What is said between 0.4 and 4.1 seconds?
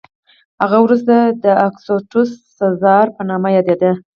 هغه وروسته د اګوستوس سزار په نامه یادېده